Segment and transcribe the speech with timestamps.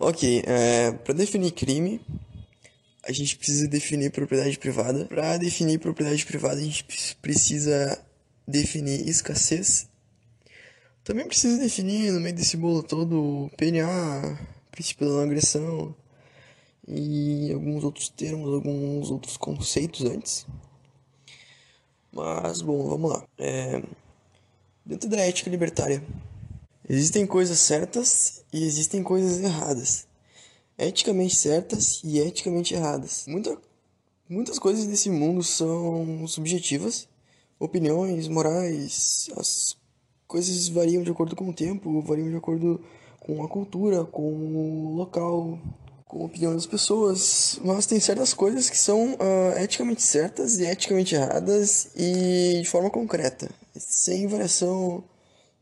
[0.00, 2.00] Ok, é, para definir crime,
[3.02, 5.04] a gente precisa definir propriedade privada.
[5.06, 6.86] Para definir propriedade privada, a gente
[7.20, 8.00] precisa
[8.46, 9.88] definir escassez.
[11.02, 14.38] Também precisa definir no meio desse bolo todo o PNA,
[14.70, 15.92] princípio da não agressão
[16.86, 20.46] e alguns outros termos, alguns outros conceitos antes.
[22.12, 23.26] Mas, bom, vamos lá.
[23.36, 23.82] É,
[24.86, 26.00] dentro da ética libertária,
[26.88, 30.06] existem coisas certas e existem coisas erradas.
[30.78, 33.24] Eticamente certas e eticamente erradas.
[33.26, 33.56] Muita,
[34.28, 37.08] muitas coisas desse mundo são subjetivas.
[37.58, 39.76] Opiniões, morais, as
[40.26, 42.80] coisas variam de acordo com o tempo, variam de acordo
[43.18, 45.58] com a cultura, com o local,
[46.06, 50.64] com a opinião das pessoas, mas tem certas coisas que são uh, eticamente certas e
[50.64, 55.04] eticamente erradas e de forma concreta, sem variação,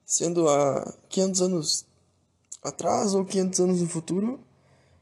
[0.07, 1.87] sendo há 500 anos
[2.63, 4.41] atrás ou 500 anos no futuro,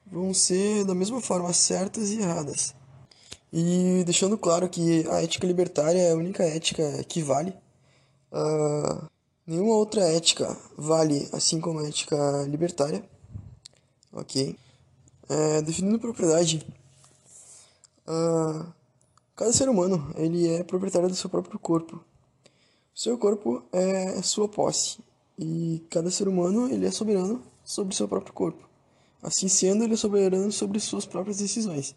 [0.06, 2.74] vão ser da mesma forma certas e erradas.
[3.52, 7.54] E deixando claro que a ética libertária é a única ética que vale.
[8.32, 9.06] Uh,
[9.46, 12.16] nenhuma outra ética vale assim como a ética
[12.48, 13.04] libertária.
[14.12, 14.56] Ok?
[15.28, 16.66] É, definindo propriedade,
[18.06, 18.66] uh,
[19.34, 22.04] cada ser humano ele é proprietário do seu próprio corpo.
[22.94, 24.98] Seu corpo é sua posse
[25.36, 28.68] e cada ser humano ele é soberano sobre seu próprio corpo.
[29.20, 31.96] Assim sendo, ele é soberano sobre suas próprias decisões.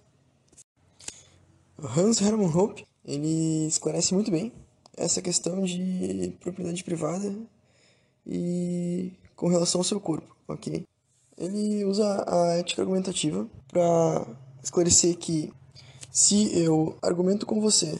[1.77, 4.51] Hans Hermann Hoppe ele esclarece muito bem
[4.95, 7.37] essa questão de propriedade privada
[8.25, 10.83] e com relação ao seu corpo, ok?
[11.37, 14.25] Ele usa a ética argumentativa para
[14.63, 15.53] esclarecer que
[16.11, 17.99] se eu argumento com você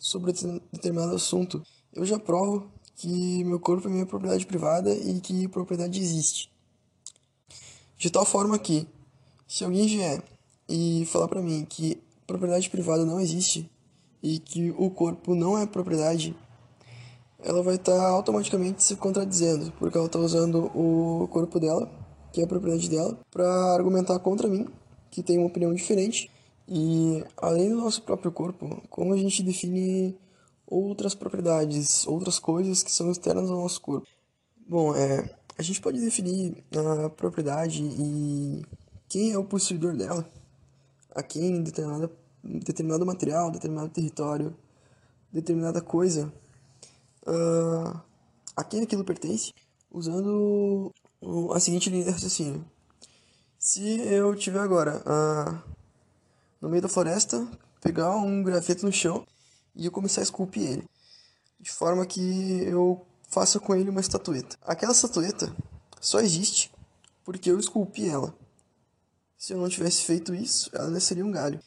[0.00, 0.32] sobre
[0.72, 1.62] determinado assunto,
[1.94, 6.50] eu já provo que meu corpo é minha propriedade privada e que propriedade existe.
[7.98, 8.86] De tal forma que,
[9.46, 10.22] se alguém vier
[10.68, 13.70] e falar para mim que propriedade privada não existe
[14.22, 16.36] e que o corpo não é propriedade,
[17.38, 21.90] ela vai estar tá automaticamente se contradizendo, porque ela está usando o corpo dela
[22.32, 24.66] que é a propriedade dela, para argumentar contra mim,
[25.10, 26.30] que tem uma opinião diferente.
[26.66, 30.16] E além do nosso próprio corpo, como a gente define
[30.66, 34.06] outras propriedades, outras coisas que são externas ao nosso corpo?
[34.66, 36.64] Bom, é, a gente pode definir
[37.04, 38.62] a propriedade e
[39.08, 40.28] quem é o possuidor dela,
[41.14, 42.10] a quem determinada,
[42.42, 44.56] determinado material, determinado território,
[45.32, 46.32] determinada coisa,
[47.26, 48.00] uh,
[48.56, 49.52] a quem aquilo pertence,
[49.90, 50.92] usando
[51.54, 52.64] a seguinte linha de raciocínio.
[53.58, 55.62] Se eu tiver agora ah,
[56.60, 57.46] no meio da floresta,
[57.80, 59.24] pegar um graveto no chão
[59.74, 60.90] e eu começar a esculpir ele,
[61.60, 64.56] de forma que eu faça com ele uma estatueta.
[64.62, 65.54] Aquela estatueta
[66.00, 66.72] só existe
[67.24, 68.34] porque eu esculpi ela.
[69.38, 71.60] Se eu não tivesse feito isso, ela nasceria um galho.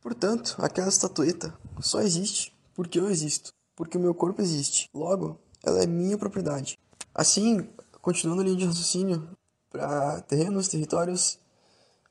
[0.00, 4.88] Portanto, aquela estatueta só existe porque eu existo, porque o meu corpo existe.
[4.94, 6.78] Logo, ela é minha propriedade.
[7.14, 7.68] Assim,
[8.06, 9.28] Continuando a linha de raciocínio
[9.68, 11.40] para terrenos, territórios,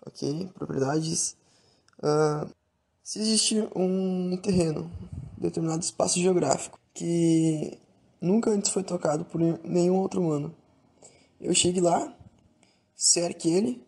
[0.06, 1.38] ok, propriedades.
[2.00, 2.54] Uh,
[3.02, 4.92] se existe um terreno,
[5.46, 7.78] determinado espaço geográfico, que
[8.22, 10.56] nunca antes foi tocado por nenhum outro humano,
[11.40, 12.16] eu chegue lá,
[12.96, 13.86] cerque ele,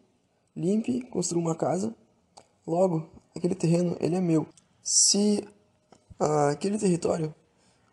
[0.55, 1.95] limpe, construa uma casa,
[2.65, 4.47] logo, aquele terreno, ele é meu.
[4.81, 5.43] Se
[6.19, 7.33] uh, aquele território,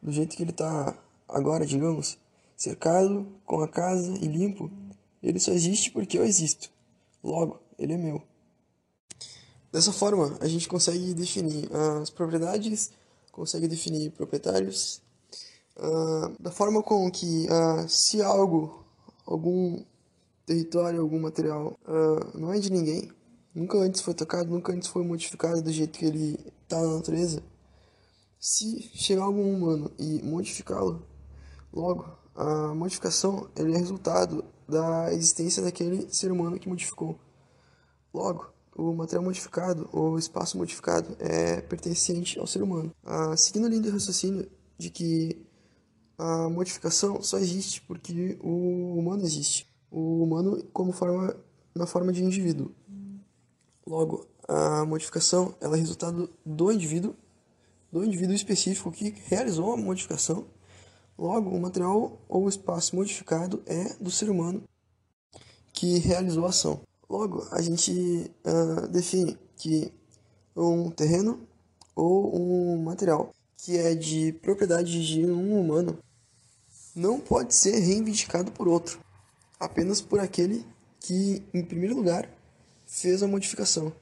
[0.03, 0.97] do jeito que ele está
[1.29, 2.19] agora, digamos,
[2.57, 4.71] cercado com a casa e limpo,
[5.23, 6.71] ele só existe porque eu existo.
[7.23, 8.23] Logo, ele é meu.
[9.73, 12.93] Dessa forma, a gente consegue definir as propriedades,
[13.35, 15.03] consegue definir proprietários,
[15.77, 18.85] uh, da forma com que uh, se algo,
[19.27, 19.85] algum
[20.47, 23.11] território, algum material uh, não é de ninguém,
[23.53, 27.43] nunca antes foi tocado, nunca antes foi modificado do jeito que ele está na natureza,
[28.39, 31.05] se chegar algum humano e modificá-lo,
[31.73, 32.07] logo
[32.37, 37.19] a modificação é resultado da existência daquele ser humano que modificou.
[38.13, 42.93] Logo, o material modificado ou espaço modificado é pertencente ao ser humano.
[43.05, 45.47] Ah, seguindo a linha de raciocínio de que
[46.19, 49.67] a modificação só existe porque o humano existe.
[49.91, 51.37] O humano como forma
[51.75, 52.73] na forma de indivíduo.
[53.87, 57.15] Logo, a modificação ela é resultado do indivíduo,
[57.93, 60.47] do indivíduo específico que realizou a modificação
[61.17, 64.65] Logo, o material ou espaço modificado é do ser humano
[65.73, 66.81] que realizou a ação.
[67.09, 69.93] Logo, a gente uh, define que
[70.57, 71.47] um terreno
[71.95, 75.99] ou um material que é de propriedade de um humano
[76.95, 79.01] não pode ser reivindicado por outro,
[79.59, 80.65] apenas por aquele
[81.01, 82.29] que, em primeiro lugar,
[82.87, 83.93] fez a modificação.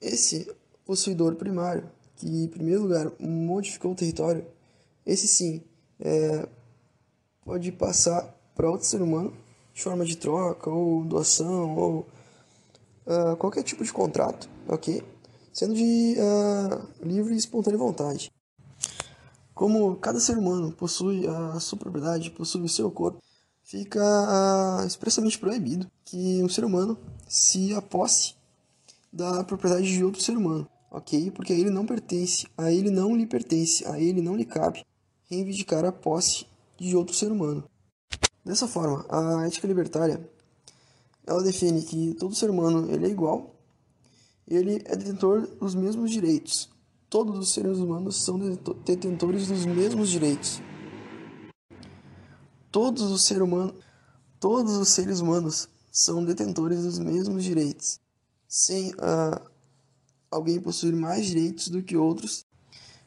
[0.00, 0.50] Esse
[0.84, 4.46] possuidor primário, que em primeiro lugar modificou o território,
[5.04, 5.62] esse sim
[5.98, 6.48] é,
[7.44, 8.22] pode passar
[8.54, 9.32] para outro ser humano
[9.80, 12.06] de forma de troca ou doação ou
[13.06, 15.02] uh, qualquer tipo de contrato, ok?
[15.54, 18.30] Sendo de uh, livre e espontânea vontade.
[19.54, 23.22] Como cada ser humano possui a sua propriedade, possui o seu corpo,
[23.64, 28.34] fica uh, expressamente proibido que um ser humano se aposse
[29.10, 31.30] da propriedade de outro ser humano, ok?
[31.30, 34.84] Porque a ele não pertence, a ele não lhe pertence, a ele não lhe cabe
[35.30, 36.44] reivindicar a posse
[36.78, 37.64] de outro ser humano.
[38.44, 40.28] Dessa forma, a ética libertária
[41.26, 43.54] ela define que todo ser humano ele é igual,
[44.48, 46.68] ele é detentor dos mesmos direitos.
[47.08, 48.38] Todos os seres humanos são
[48.84, 50.60] detentores dos mesmos direitos.
[52.70, 53.74] Todos os seres humanos,
[54.38, 58.00] todos os seres humanos são detentores dos mesmos direitos,
[58.48, 59.50] sem uh,
[60.30, 62.44] alguém possuir mais direitos do que outros,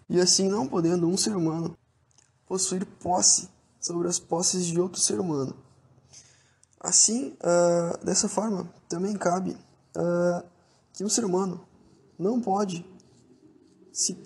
[0.10, 1.78] e assim não podendo um ser humano
[2.46, 3.50] possuir posse
[3.84, 5.54] sobre as posses de outro ser humano.
[6.80, 9.52] Assim, uh, dessa forma, também cabe
[9.98, 10.44] uh,
[10.94, 11.68] que um ser humano
[12.18, 12.86] não pode
[13.92, 14.18] se,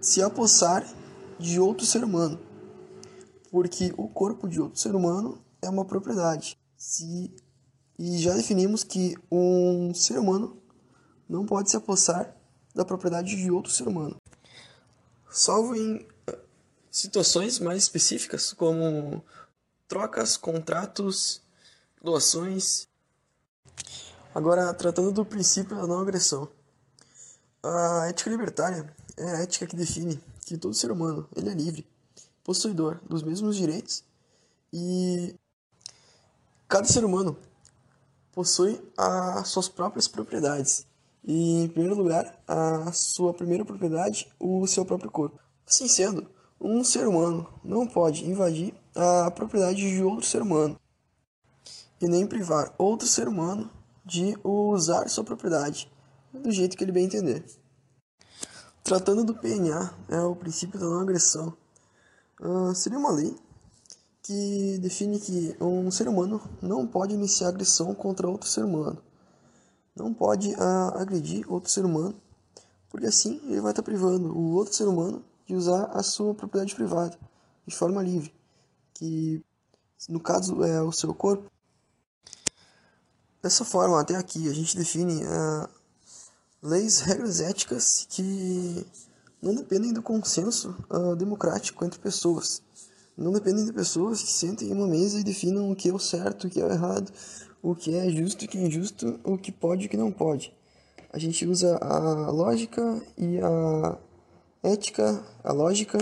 [0.00, 0.86] se apossar
[1.38, 2.38] de outro ser humano,
[3.50, 6.56] porque o corpo de outro ser humano é uma propriedade.
[6.76, 7.34] Se,
[7.98, 10.56] e já definimos que um ser humano
[11.28, 12.36] não pode se apossar
[12.72, 14.16] da propriedade de outro ser humano,
[15.30, 16.06] salvo em
[16.94, 19.20] situações mais específicas, como
[19.88, 21.42] trocas, contratos,
[22.00, 22.86] doações.
[24.32, 26.48] Agora, tratando do princípio da não agressão.
[27.64, 31.84] A ética libertária é a ética que define que todo ser humano ele é livre,
[32.44, 34.04] possuidor dos mesmos direitos
[34.72, 35.34] e
[36.68, 37.36] cada ser humano
[38.30, 40.86] possui as suas próprias propriedades.
[41.24, 45.40] E, em primeiro lugar, a sua primeira propriedade, o seu próprio corpo.
[45.66, 46.28] Assim sendo,
[46.60, 50.78] um ser humano não pode invadir a propriedade de outro ser humano
[52.00, 53.70] e nem privar outro ser humano
[54.04, 55.90] de usar sua propriedade
[56.32, 57.44] do jeito que ele bem entender.
[58.82, 61.56] Tratando do PNA, é o princípio da não agressão,
[62.40, 63.34] uh, seria uma lei
[64.22, 69.02] que define que um ser humano não pode iniciar agressão contra outro ser humano,
[69.96, 72.14] não pode uh, agredir outro ser humano,
[72.90, 76.74] porque assim ele vai estar privando o outro ser humano de usar a sua propriedade
[76.74, 77.18] privada
[77.66, 78.32] de forma livre,
[78.94, 79.42] que
[80.08, 81.50] no caso é o seu corpo.
[83.42, 85.68] Dessa forma, até aqui, a gente define uh,
[86.62, 88.86] leis, regras éticas que
[89.40, 92.62] não dependem do consenso uh, democrático entre pessoas.
[93.16, 95.98] Não dependem de pessoas que sentem em uma mesa e definam o que é o
[95.98, 97.12] certo, o que é o errado,
[97.62, 100.10] o que é justo, o que é injusto, o que pode e o que não
[100.10, 100.52] pode.
[101.12, 103.96] A gente usa a lógica e a
[104.64, 105.98] ética, a lógica,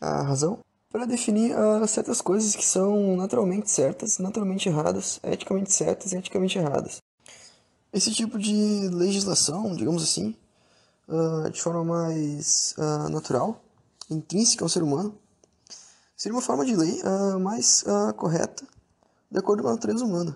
[0.00, 6.12] a razão, para definir uh, certas coisas que são naturalmente certas, naturalmente erradas, eticamente certas
[6.12, 7.02] e eticamente erradas.
[7.92, 10.34] Esse tipo de legislação, digamos assim,
[11.08, 13.60] uh, de forma mais uh, natural,
[14.08, 15.16] intrínseca ao ser humano,
[16.16, 17.00] seria uma forma de lei
[17.40, 17.82] mais
[18.16, 18.66] correta,
[19.30, 20.34] de acordo com a natureza humana.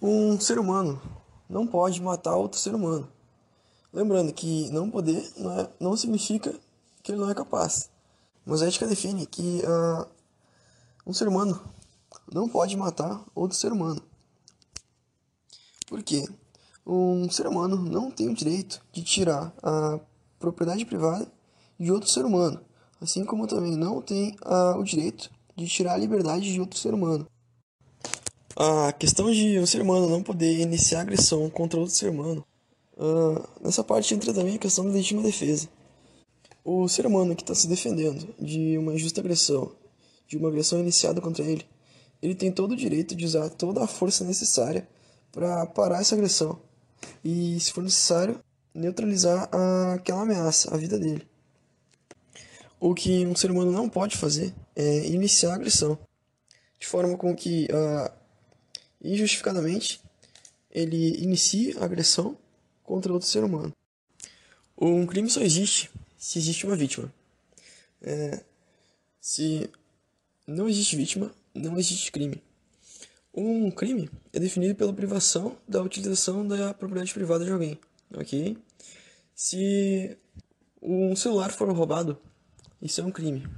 [0.00, 1.00] Um ser humano
[1.48, 3.08] não pode matar outro ser humano.
[3.92, 6.54] Lembrando que não poder não, é, não significa
[7.02, 7.90] que ele não é capaz.
[8.44, 10.06] Mas a ética define que uh,
[11.06, 11.60] um ser humano
[12.32, 14.02] não pode matar outro ser humano.
[15.86, 16.26] Por quê?
[16.86, 20.00] Um ser humano não tem o direito de tirar a
[20.38, 21.30] propriedade privada
[21.78, 22.60] de outro ser humano,
[23.00, 26.94] assim como também não tem uh, o direito de tirar a liberdade de outro ser
[26.94, 27.26] humano.
[28.56, 32.44] A questão de um ser humano não poder iniciar agressão contra outro ser humano
[33.02, 35.68] Uh, nessa parte entra também a questão da legítima defesa.
[36.64, 39.72] O ser humano que está se defendendo de uma injusta agressão,
[40.28, 41.66] de uma agressão iniciada contra ele,
[42.22, 44.86] ele tem todo o direito de usar toda a força necessária
[45.32, 46.60] para parar essa agressão
[47.24, 48.38] e, se for necessário,
[48.72, 49.50] neutralizar
[49.92, 51.26] aquela ameaça, a vida dele.
[52.78, 55.98] O que um ser humano não pode fazer é iniciar a agressão,
[56.78, 58.12] de forma com que, uh,
[59.02, 60.00] injustificadamente,
[60.70, 62.36] ele inicie a agressão
[62.82, 63.72] contra outro ser humano.
[64.76, 67.12] Um crime só existe se existe uma vítima.
[68.00, 68.42] É,
[69.20, 69.70] se
[70.46, 72.42] não existe vítima, não existe crime.
[73.34, 77.78] Um crime é definido pela privação da utilização da propriedade privada de alguém,
[78.14, 78.58] ok?
[79.34, 80.16] Se
[80.82, 82.18] um celular for roubado,
[82.80, 83.48] isso é um crime.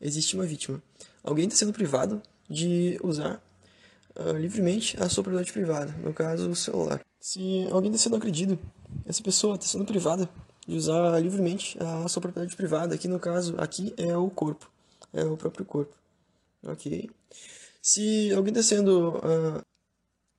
[0.00, 0.82] Existe uma vítima.
[1.22, 3.42] Alguém está sendo privado de usar
[4.16, 7.00] uh, livremente a sua propriedade privada, no caso o celular.
[7.20, 8.58] Se alguém está sendo agredido,
[9.04, 10.26] essa pessoa está sendo privada
[10.66, 14.70] de usar livremente a sua propriedade privada, que no caso aqui é o corpo,
[15.12, 15.94] é o próprio corpo,
[16.62, 17.10] ok?
[17.82, 19.62] Se alguém está sendo uh,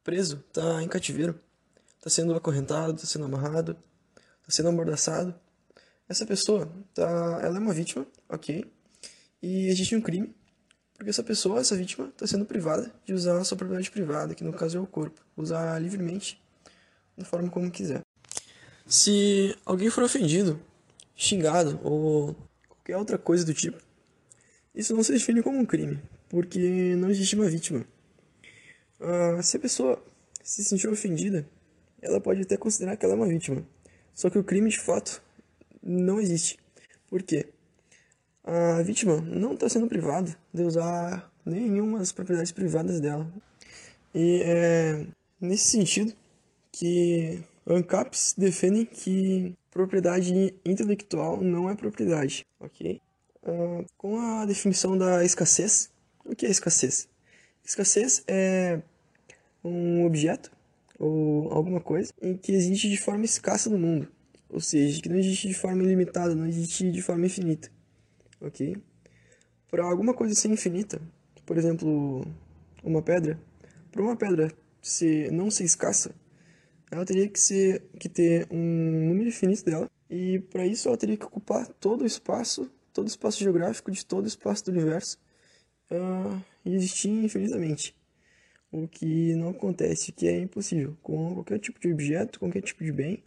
[0.03, 1.39] preso, está em cativeiro,
[1.97, 3.77] está sendo acorrentado, está sendo amarrado,
[4.39, 5.35] está sendo amordaçado,
[6.09, 8.65] essa pessoa, tá, ela é uma vítima, ok?
[9.39, 10.35] E existe um crime,
[10.95, 14.43] porque essa pessoa, essa vítima, está sendo privada de usar a sua propriedade privada, que
[14.43, 16.41] no caso é o corpo, usar livremente,
[17.21, 18.01] da forma como quiser.
[18.85, 20.59] Se alguém for ofendido,
[21.15, 22.35] xingado ou
[22.67, 23.77] qualquer outra coisa do tipo,
[24.73, 25.99] isso não se define como um crime,
[26.29, 27.85] porque não existe uma vítima.
[28.99, 30.03] Uh, se a pessoa
[30.43, 31.47] se sentir ofendida,
[32.01, 33.65] ela pode até considerar que ela é uma vítima.
[34.13, 35.21] Só que o crime de fato
[35.81, 36.59] não existe.
[37.07, 37.47] Por quê?
[38.43, 43.31] A vítima não está sendo privada de usar nenhuma das propriedades privadas dela.
[44.13, 45.05] E é
[45.39, 46.13] nesse sentido
[46.71, 53.01] que ANCAPs defendem que propriedade intelectual não é propriedade, ok?
[53.43, 55.91] Uh, com a definição da escassez,
[56.25, 57.07] o que é escassez?
[57.63, 58.81] Escassez é
[59.63, 60.51] um objeto
[60.99, 64.07] ou alguma coisa em que existe de forma escassa no mundo,
[64.49, 67.71] ou seja, que não existe de forma ilimitada, não existe de forma infinita,
[68.39, 68.77] ok?
[69.69, 71.01] Para alguma coisa ser infinita,
[71.45, 72.25] por exemplo,
[72.83, 73.39] uma pedra,
[73.91, 74.51] para uma pedra
[74.81, 76.13] ser, não ser escassa,
[76.91, 81.15] ela teria que, ser, que ter um número infinito dela, e para isso ela teria
[81.15, 85.17] que ocupar todo o espaço, todo o espaço geográfico de todo o espaço do universo,
[85.89, 87.95] uh, e existir infinitamente.
[88.69, 92.91] O que não acontece, que é impossível, com qualquer tipo de objeto, qualquer tipo de
[92.91, 93.23] bem,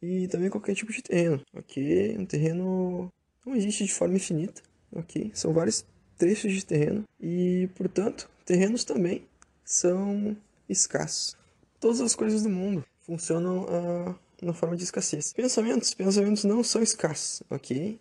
[0.00, 2.18] e também qualquer tipo de terreno, ok?
[2.18, 3.12] Um terreno
[3.46, 4.60] não existe de forma infinita,
[4.90, 5.30] ok?
[5.34, 5.86] São vários
[6.18, 9.24] trechos de terreno, e, portanto, terrenos também
[9.64, 10.36] são
[10.68, 11.40] escassos
[11.82, 15.32] todas as coisas do mundo funcionam uh, na forma de escassez.
[15.32, 17.98] Pensamentos, pensamentos não são escassos, ok?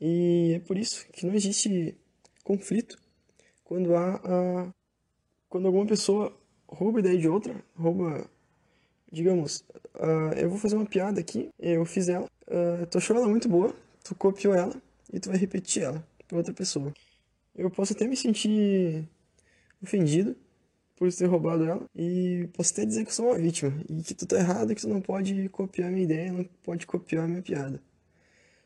[0.00, 1.96] E é por isso que não existe
[2.42, 2.98] conflito
[3.62, 4.74] quando há uh,
[5.48, 8.28] quando alguma pessoa rouba a ideia de outra, rouba,
[9.12, 13.28] digamos, uh, eu vou fazer uma piada aqui, eu fiz ela, uh, tu achou ela
[13.28, 14.74] muito boa, tu copiou ela
[15.12, 16.92] e tu vai repetir ela para outra pessoa.
[17.54, 19.08] Eu posso até me sentir
[19.80, 20.34] ofendido
[20.96, 21.84] por ter roubado ela.
[21.94, 23.72] E posso até dizer que eu sou uma vítima.
[23.88, 27.28] E que tu tá errado, que tu não pode copiar minha ideia, não pode copiar
[27.28, 27.82] minha piada.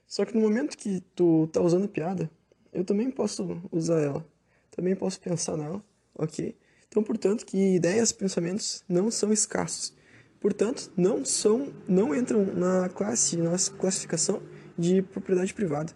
[0.07, 2.31] Só que no momento que tu tá usando piada,
[2.73, 4.27] eu também posso usar ela.
[4.71, 5.83] Também posso pensar nela,
[6.15, 6.57] ok?
[6.89, 9.95] Então, portanto, que ideias, pensamentos não são escassos.
[10.41, 14.41] Portanto, não são, não entram na classe, na classificação
[14.79, 15.93] de propriedade privada.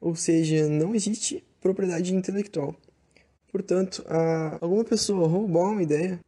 [0.00, 2.76] Ou seja, não existe propriedade intelectual.
[3.56, 6.20] Portanto, a, alguma pessoa roubar uma ideia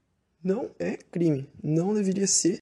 [0.43, 2.59] não é crime, não deveria ser.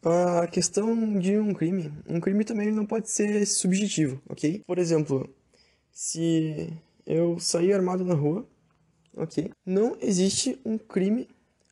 [0.00, 4.62] A questão de um crime, um crime também não pode ser subjetivo, ok?
[4.64, 5.28] Por exemplo,
[5.90, 6.72] se
[7.04, 8.46] eu sair armado na rua,
[9.12, 9.50] ok?
[9.66, 11.26] Não existe um crime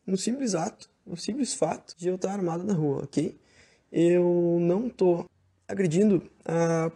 [0.05, 3.39] no simples ato, no simples fato de eu estar armado na rua, ok?
[3.93, 5.31] Eu não estou
[5.69, 6.91] agredindo a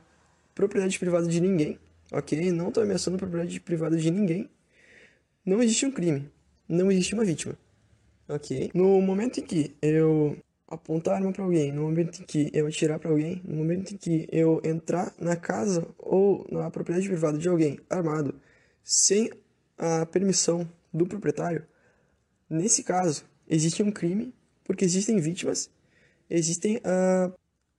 [0.52, 1.78] propriedade privada de ninguém,
[2.10, 2.50] ok?
[2.50, 4.50] Não estou ameaçando a propriedade privada de ninguém
[5.46, 6.28] não existe um crime,
[6.68, 7.56] não existe uma vítima,
[8.28, 8.70] ok?
[8.74, 10.36] No momento em que eu
[10.66, 13.96] apontar arma para alguém, no momento em que eu atirar para alguém, no momento em
[13.96, 18.34] que eu entrar na casa ou na propriedade privada de alguém armado
[18.82, 19.30] sem
[19.78, 21.64] a permissão do proprietário,
[22.50, 24.34] nesse caso existe um crime
[24.64, 25.70] porque existem vítimas,
[26.28, 27.32] existem uh,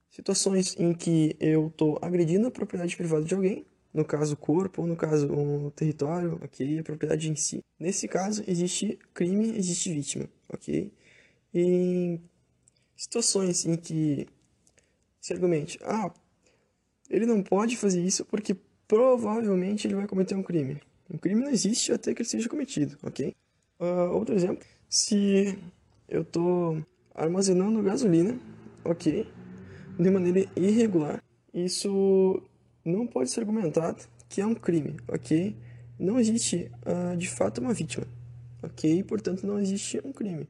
[0.08, 4.96] situações em que eu estou agredindo a propriedade privada de alguém no caso corpo, no
[4.96, 6.78] caso o território, ok?
[6.78, 7.64] A propriedade em si.
[7.78, 10.92] Nesse caso, existe crime, existe vítima, ok?
[11.54, 12.20] Em
[12.96, 14.26] situações em que
[15.20, 16.12] se argumente, ah,
[17.08, 20.80] ele não pode fazer isso porque provavelmente ele vai cometer um crime.
[21.10, 23.34] Um crime não existe até que ele seja cometido, ok?
[23.80, 25.58] Uh, outro exemplo, se
[26.08, 28.38] eu estou armazenando gasolina,
[28.84, 29.26] ok,
[29.98, 32.42] de maneira irregular, isso
[32.88, 35.56] não pode ser argumentado que é um crime, ok?
[35.98, 38.06] Não existe, uh, de fato, uma vítima,
[38.62, 39.02] ok?
[39.04, 40.46] Portanto, não existe um crime.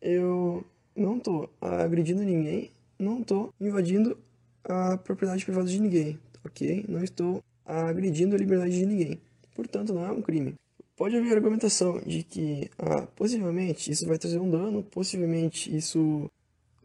[0.00, 0.64] Eu
[0.96, 4.18] não estou agredindo ninguém, não estou invadindo
[4.64, 6.84] a propriedade privada de ninguém, ok?
[6.88, 9.20] Não estou agredindo a liberdade de ninguém.
[9.54, 10.54] Portanto, não é um crime.
[10.96, 16.28] Pode haver argumentação de que, ah, possivelmente, isso vai trazer um dano, possivelmente isso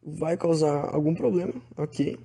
[0.04, 2.20] vai causar algum problema, ok?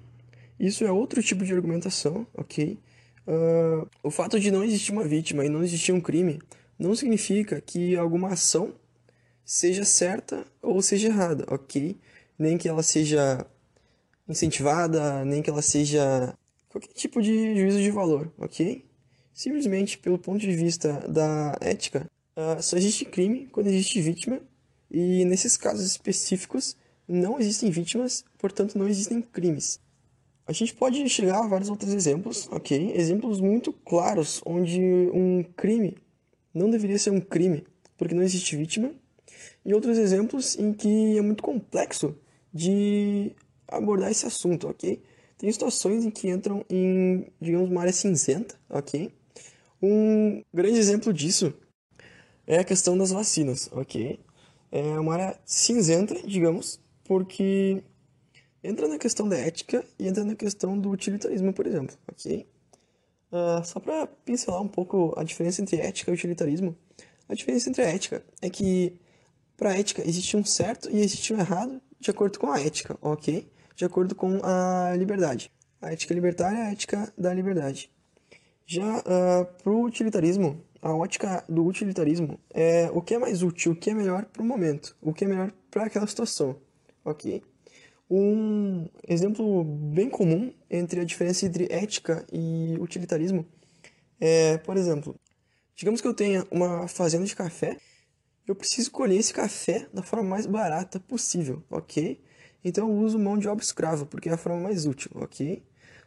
[0.59, 2.79] Isso é outro tipo de argumentação, ok?
[3.27, 6.41] Uh, o fato de não existir uma vítima e não existir um crime
[6.79, 8.75] não significa que alguma ação
[9.45, 11.97] seja certa ou seja errada, ok?
[12.39, 13.47] Nem que ela seja
[14.29, 16.35] incentivada, nem que ela seja
[16.69, 18.85] qualquer tipo de juízo de valor, ok?
[19.33, 24.41] Simplesmente pelo ponto de vista da ética, uh, só existe crime quando existe vítima,
[24.91, 29.81] e nesses casos específicos não existem vítimas, portanto não existem crimes.
[30.49, 32.93] A gente pode chegar a vários outros exemplos, ok?
[32.97, 34.81] Exemplos muito claros onde
[35.13, 35.99] um crime
[36.55, 37.67] não deveria ser um crime,
[37.99, 38.91] porque não existe vítima,
[39.63, 42.17] e outros exemplos em que é muito complexo
[42.51, 43.33] de
[43.69, 45.03] abordar esse assunto, ok?
[45.37, 49.13] Tem situações em que entram em, digamos, uma área cinzenta, ok?
[49.83, 51.53] Um grande exemplo disso
[52.47, 54.19] é a questão das vacinas, ok?
[54.73, 57.83] É uma área cinzenta, digamos, porque
[58.63, 62.47] entra na questão da ética e entra na questão do utilitarismo, por exemplo, ok?
[63.31, 66.77] Uh, só para pincelar um pouco a diferença entre ética e utilitarismo,
[67.29, 68.99] a diferença entre a ética é que
[69.57, 72.97] para a ética existe um certo e existe um errado de acordo com a ética,
[73.03, 73.51] ok?
[73.77, 75.51] De acordo com a liberdade.
[75.81, 77.91] A ética libertária é a ética da liberdade.
[78.65, 83.73] Já uh, para o utilitarismo, a ótica do utilitarismo é o que é mais útil,
[83.73, 86.57] o que é melhor para o momento, o que é melhor para aquela situação,
[87.05, 87.43] ok?
[88.11, 93.47] Um exemplo bem comum entre a diferença entre ética e utilitarismo
[94.21, 95.15] é, por exemplo,
[95.75, 97.77] digamos que eu tenha uma fazenda de café,
[98.47, 102.21] eu preciso colher esse café da forma mais barata possível, ok?
[102.65, 105.63] Então eu uso mão de obra escrava, porque é a forma mais útil, ok?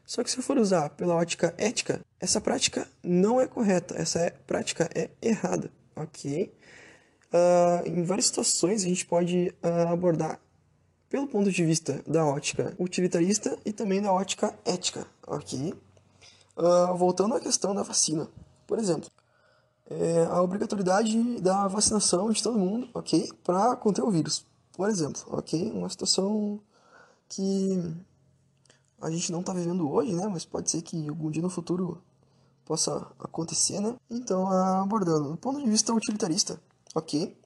[0.05, 4.19] Só que se eu for usar pela ótica ética, essa prática não é correta, essa
[4.19, 6.53] é, prática é errada, ok?
[7.33, 10.41] Uh, em várias situações a gente pode uh, abordar
[11.11, 15.73] pelo ponto de vista da ótica utilitarista e também da ótica ética, ok?
[16.55, 18.29] Uh, voltando à questão da vacina,
[18.65, 19.09] por exemplo,
[19.89, 23.29] é a obrigatoriedade da vacinação de todo mundo, ok?
[23.43, 25.69] Para conter o vírus, por exemplo, ok?
[25.71, 26.61] Uma situação
[27.27, 27.93] que
[29.01, 30.29] a gente não está vivendo hoje, né?
[30.29, 32.01] Mas pode ser que algum dia no futuro
[32.63, 33.97] possa acontecer, né?
[34.09, 36.57] Então, abordando do ponto de vista utilitarista,
[36.95, 37.37] ok?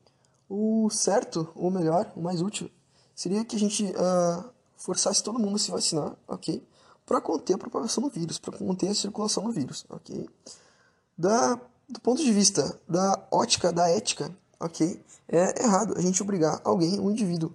[0.48, 2.70] O certo, ou melhor, o mais útil,
[3.16, 6.62] seria que a gente uh, forçasse todo mundo a se vacinar, ok?
[7.06, 10.28] Para conter a propagação do vírus, para conter a circulação do vírus, ok?
[11.18, 11.56] Da,
[11.88, 15.02] do ponto de vista da ótica, da ética, ok?
[15.28, 17.54] É errado a gente obrigar alguém, um indivíduo,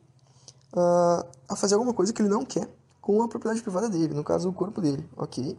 [0.75, 2.69] uh, a fazer alguma coisa que ele não quer
[3.01, 5.59] com a propriedade privada dele, no caso o corpo dele, ok?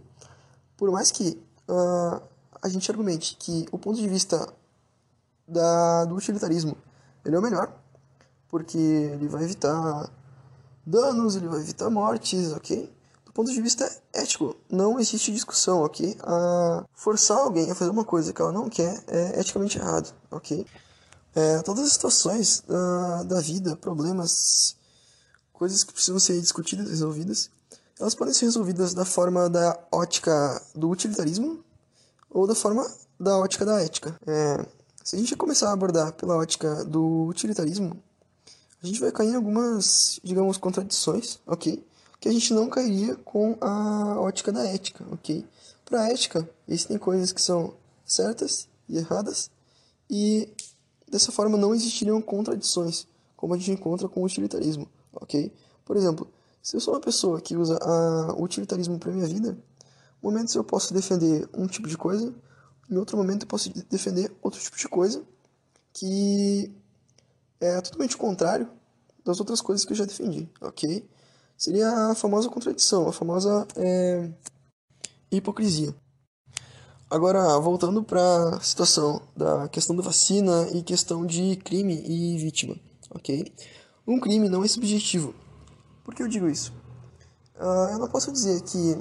[0.77, 2.21] Por mais que uh,
[2.61, 4.51] a gente argumente que o ponto de vista
[5.47, 6.77] da, do utilitarismo
[7.25, 7.80] ele é o melhor,
[8.51, 10.11] porque ele vai evitar
[10.85, 12.93] danos, ele vai evitar mortes, ok?
[13.25, 16.17] Do ponto de vista ético, não existe discussão, ok?
[16.21, 20.65] A forçar alguém a fazer uma coisa que ela não quer é eticamente errado, ok?
[21.33, 24.75] É, todas as situações da, da vida, problemas,
[25.53, 27.49] coisas que precisam ser discutidas, resolvidas,
[27.97, 31.63] elas podem ser resolvidas da forma da ótica do utilitarismo
[32.29, 32.85] ou da forma
[33.17, 34.13] da ótica da ética.
[34.27, 34.65] É,
[35.01, 38.03] se a gente começar a abordar pela ótica do utilitarismo,
[38.81, 41.85] a gente vai cair em algumas, digamos, contradições, ok?
[42.19, 45.45] Que a gente não cairia com a ótica da ética, ok?
[45.85, 49.51] Para a ética, existem coisas que são certas e erradas,
[50.09, 50.49] e
[51.09, 55.51] dessa forma não existiriam contradições, como a gente encontra com o utilitarismo, ok?
[55.85, 56.27] Por exemplo,
[56.61, 57.79] se eu sou uma pessoa que usa
[58.35, 59.57] o utilitarismo para minha vida,
[60.21, 62.33] momentos eu posso defender um tipo de coisa,
[62.89, 65.23] em outro momento eu posso defender outro tipo de coisa,
[65.93, 66.71] que
[67.61, 68.67] é totalmente contrário
[69.23, 71.07] das outras coisas que eu já defendi, ok?
[71.55, 74.31] Seria a famosa contradição, a famosa é,
[75.31, 75.95] hipocrisia.
[77.07, 82.75] Agora, voltando para a situação da questão da vacina e questão de crime e vítima,
[83.11, 83.53] ok?
[84.07, 85.35] Um crime não é subjetivo.
[86.03, 86.73] Por que eu digo isso?
[87.59, 88.97] Uh, eu não posso dizer que,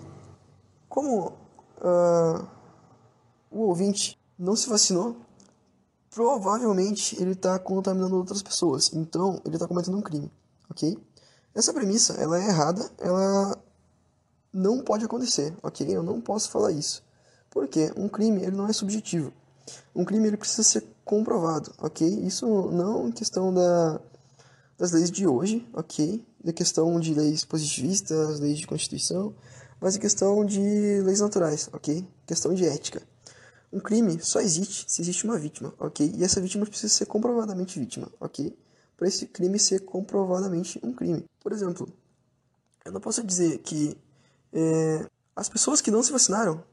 [0.89, 2.47] como uh,
[3.51, 5.17] o ouvinte não se vacinou,
[6.11, 8.93] provavelmente ele está contaminando outras pessoas.
[8.93, 10.31] Então, ele está cometendo um crime,
[10.69, 10.99] ok?
[11.55, 13.57] Essa premissa, ela é errada, ela
[14.53, 15.87] não pode acontecer, ok?
[15.89, 17.03] Eu não posso falar isso.
[17.49, 19.33] Porque um crime, ele não é subjetivo.
[19.95, 22.07] Um crime, ele precisa ser comprovado, ok?
[22.07, 24.01] Isso não em questão da,
[24.79, 26.25] das leis de hoje, ok?
[26.43, 29.35] Da questão de leis positivistas, leis de constituição,
[29.81, 32.07] mas em questão de leis naturais, ok?
[32.27, 33.03] Questão de ética.
[33.73, 36.13] Um crime só existe se existe uma vítima, ok?
[36.17, 38.57] E essa vítima precisa ser comprovadamente vítima, ok?
[38.97, 41.25] Para esse crime ser comprovadamente um crime.
[41.41, 41.89] Por exemplo,
[42.85, 43.97] eu não posso dizer que
[44.53, 45.07] é,
[45.37, 46.65] as pessoas que não se vacinaram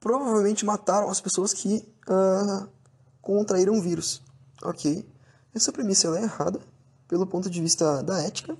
[0.00, 2.68] provavelmente mataram as pessoas que uh,
[3.20, 4.22] contraíram um vírus,
[4.62, 5.04] ok?
[5.54, 6.60] Essa premissa é errada
[7.08, 8.56] pelo ponto de vista da ética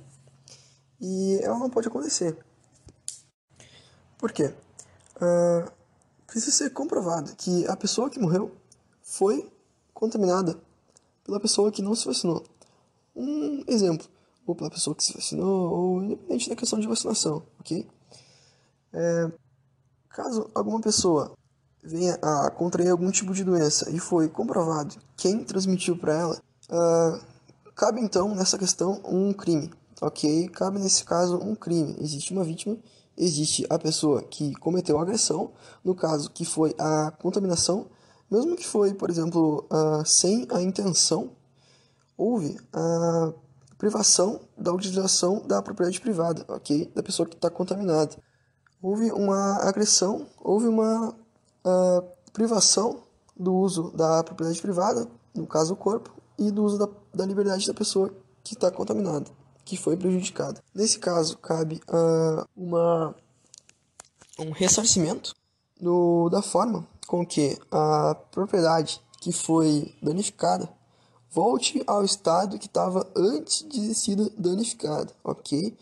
[1.01, 2.37] e ela não pode acontecer.
[4.19, 4.53] Por quê?
[5.17, 5.71] Uh,
[6.29, 8.53] precisa ser comprovado que a pessoa que morreu
[9.03, 9.51] foi
[9.93, 10.61] contaminada
[11.25, 12.45] pela pessoa que não se vacinou.
[13.17, 14.07] Um exemplo,
[14.47, 17.89] ou pela pessoa que se vacinou, ou independente da questão de vacinação, ok?
[18.93, 19.33] É,
[20.11, 21.33] caso alguma pessoa
[21.83, 27.25] venha a contrair algum tipo de doença e foi comprovado quem transmitiu para ela, uh,
[27.75, 30.49] cabe então nessa questão um crime, ok?
[30.49, 31.97] Cabe nesse caso um crime.
[32.01, 32.77] Existe uma vítima,
[33.19, 35.53] existe a pessoa que cometeu a agressão,
[35.85, 37.87] no caso que foi a contaminação,
[38.31, 41.33] mesmo que foi, por exemplo, uh, sem a intenção,
[42.17, 43.33] houve a
[43.77, 46.91] privação da utilização da propriedade privada, ok?
[46.95, 48.17] Da pessoa que está contaminada.
[48.83, 53.03] Houve uma agressão, houve uma uh, privação
[53.37, 57.67] do uso da propriedade privada, no caso o corpo, e do uso da, da liberdade
[57.67, 59.31] da pessoa que está contaminada,
[59.69, 60.63] que foi prejudicada.
[60.75, 63.15] Nesse caso, cabe uh, uma,
[64.39, 65.35] um ressarcimento
[65.79, 70.67] do, da forma com que a propriedade que foi danificada
[71.31, 75.77] volte ao estado que estava antes de ser danificada, ok?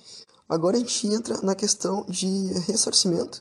[0.49, 2.27] Agora a gente entra na questão de
[2.67, 3.41] ressarcimento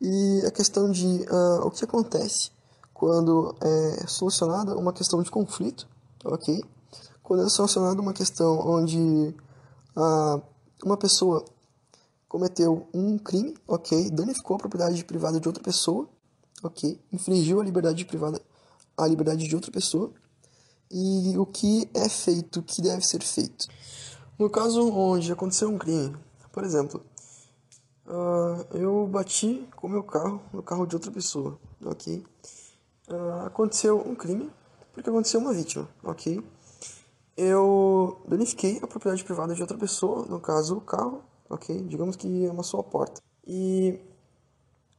[0.00, 2.50] e a questão de uh, o que acontece
[2.94, 5.86] quando é solucionada uma questão de conflito,
[6.24, 6.64] ok?
[7.22, 9.34] Quando é solucionada uma questão onde
[9.96, 10.42] uh,
[10.84, 11.44] uma pessoa
[12.28, 14.10] cometeu um crime, ok?
[14.10, 16.08] Danificou a propriedade privada de outra pessoa,
[16.62, 17.00] ok?
[17.12, 18.40] Infringiu a liberdade privada,
[18.96, 20.12] a liberdade de outra pessoa
[20.90, 23.66] e o que é feito, o que deve ser feito.
[24.38, 26.16] No caso onde aconteceu um crime,
[26.52, 27.04] por exemplo,
[28.06, 32.24] uh, eu bati com meu carro no carro de outra pessoa, ok?
[33.08, 34.50] Uh, aconteceu um crime
[34.92, 36.42] porque aconteceu uma vítima, ok?
[37.36, 41.76] Eu danifiquei a propriedade privada de outra pessoa, no caso o carro, ok?
[41.82, 43.20] Digamos que é uma sua porta.
[43.46, 43.98] E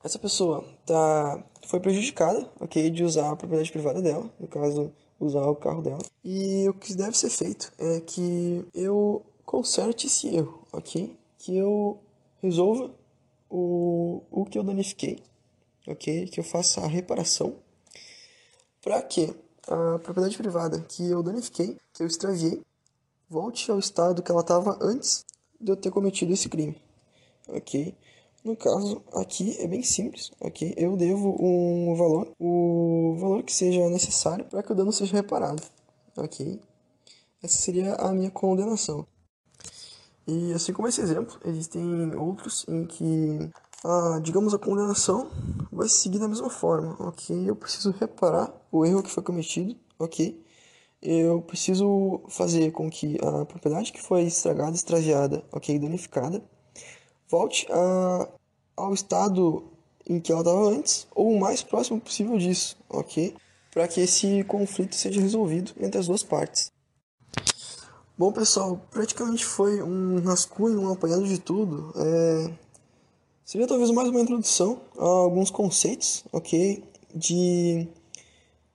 [0.03, 2.89] essa pessoa tá, foi prejudicada, ok?
[2.89, 6.01] De usar a propriedade privada dela, no caso usar o carro dela.
[6.23, 11.17] E o que deve ser feito é que eu conserte esse erro, ok?
[11.37, 11.99] Que eu
[12.41, 12.91] resolva
[13.49, 15.23] o, o que eu danifiquei,
[15.87, 16.27] ok?
[16.27, 17.55] Que eu faça a reparação
[18.81, 19.33] para que
[19.67, 22.61] a propriedade privada que eu danifiquei, que eu extraviei,
[23.29, 25.25] volte ao estado que ela estava antes
[25.59, 26.79] de eu ter cometido esse crime,
[27.47, 27.95] ok?
[28.43, 30.73] No caso aqui é bem simples, ok?
[30.77, 35.63] Eu devo um valor, o valor que seja necessário para que o dano seja reparado,
[36.15, 36.61] ok?
[37.41, 39.07] Essa seria a minha condenação.
[40.27, 43.51] E assim como esse exemplo, existem outros em que,
[43.83, 45.29] a, digamos, a condenação
[45.71, 47.49] vai seguir da mesma forma, ok?
[47.49, 50.43] Eu preciso reparar o erro que foi cometido, ok?
[51.01, 56.43] Eu preciso fazer com que a propriedade que foi estragada, extraviada, ok, danificada,
[57.29, 58.27] volte a,
[58.75, 59.63] ao estado
[60.07, 63.35] em que ela estava antes, ou o mais próximo possível disso, ok?
[63.71, 66.71] Para que esse conflito seja resolvido entre as duas partes.
[68.17, 71.93] Bom, pessoal, praticamente foi um rascunho, um apanhado de tudo.
[71.97, 72.51] É...
[73.43, 76.83] Seria talvez mais uma introdução a alguns conceitos, ok?
[77.13, 77.87] De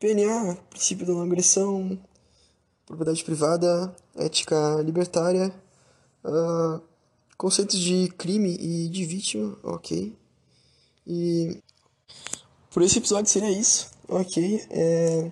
[0.01, 1.99] PNA, princípio da não agressão,
[2.87, 5.55] propriedade privada, ética libertária,
[6.25, 6.81] uh,
[7.37, 10.17] conceitos de crime e de vítima, ok?
[11.07, 11.63] E
[12.71, 14.65] por esse episódio seria isso, ok?
[14.71, 15.31] É,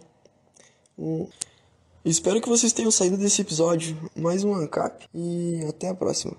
[0.99, 1.27] um,
[2.05, 6.37] espero que vocês tenham saído desse episódio mais um ANCAP e até a próxima.